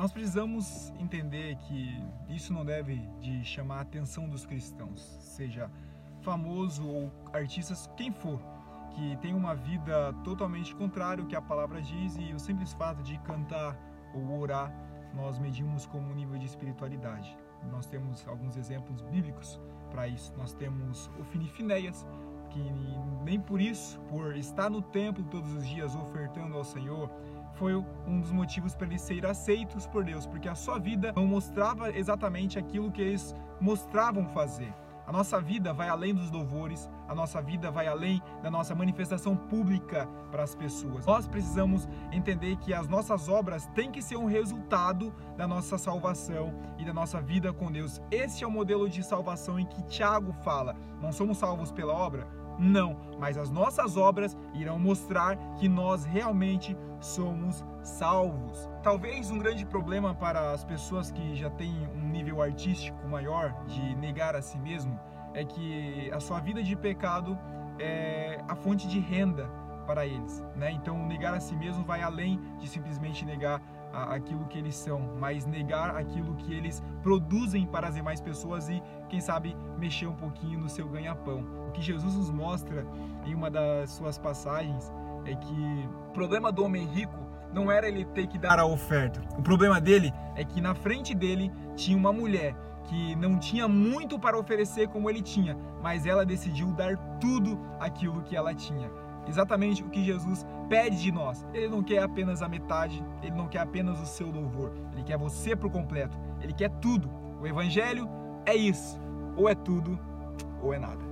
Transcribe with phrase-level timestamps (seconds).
[0.00, 5.70] nós precisamos entender que isso não deve de chamar a atenção dos cristãos, seja
[6.22, 8.40] famoso ou artistas, quem for,
[8.94, 13.02] que tem uma vida totalmente contrária ao que a palavra diz e o simples fato
[13.02, 13.76] de cantar
[14.14, 14.72] ou orar,
[15.12, 17.36] nós medimos como nível de espiritualidade.
[17.70, 19.60] Nós temos alguns exemplos bíblicos
[19.90, 20.32] para isso.
[20.34, 22.06] Nós temos o Finifinéias,
[22.48, 22.72] que
[23.22, 27.10] nem por isso, por estar no templo todos os dias ofertando ao Senhor,
[27.54, 31.26] foi um dos motivos para eles serem aceitos por Deus, porque a sua vida não
[31.26, 34.72] mostrava exatamente aquilo que eles mostravam fazer.
[35.10, 39.34] A nossa vida vai além dos louvores, a nossa vida vai além da nossa manifestação
[39.34, 41.04] pública para as pessoas.
[41.04, 46.54] Nós precisamos entender que as nossas obras têm que ser um resultado da nossa salvação
[46.78, 48.00] e da nossa vida com Deus.
[48.08, 50.76] Esse é o modelo de salvação em que Tiago fala.
[51.02, 52.28] Não somos salvos pela obra?
[52.60, 58.68] Não, mas as nossas obras irão mostrar que nós realmente somos salvos.
[58.82, 63.94] Talvez um grande problema para as pessoas que já têm um nível artístico maior de
[63.96, 65.00] negar a si mesmo
[65.32, 67.38] é que a sua vida de pecado
[67.78, 69.48] é a fonte de renda
[69.86, 70.70] para eles, né?
[70.70, 75.46] Então negar a si mesmo vai além de simplesmente negar aquilo que eles são, mas
[75.46, 80.60] negar aquilo que eles produzem para as demais pessoas e, quem sabe, mexer um pouquinho
[80.60, 81.44] no seu ganha-pão.
[81.68, 82.86] O que Jesus nos mostra
[83.26, 84.92] em uma das suas passagens
[85.24, 87.18] é que o problema do homem rico
[87.52, 89.20] não era ele ter que dar a oferta.
[89.36, 92.54] O problema dele é que na frente dele tinha uma mulher
[92.84, 98.22] que não tinha muito para oferecer como ele tinha, mas ela decidiu dar tudo aquilo
[98.22, 98.90] que ela tinha.
[99.28, 101.44] Exatamente o que Jesus pede de nós.
[101.52, 105.18] Ele não quer apenas a metade, ele não quer apenas o seu louvor, ele quer
[105.18, 107.10] você por completo, ele quer tudo.
[107.40, 108.08] O Evangelho
[108.46, 108.98] é isso:
[109.36, 109.98] ou é tudo
[110.62, 111.09] ou é nada.